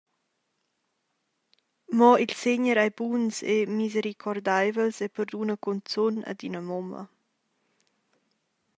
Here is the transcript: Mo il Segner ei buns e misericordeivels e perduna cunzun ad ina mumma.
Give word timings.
Mo 1.97 2.09
il 2.23 2.33
Segner 2.41 2.77
ei 2.83 2.91
buns 2.97 3.35
e 3.53 3.57
misericordeivels 3.81 4.97
e 5.01 5.07
perduna 5.17 5.55
cunzun 5.63 6.15
ad 6.31 6.39
ina 6.47 6.61
mumma. 6.69 7.03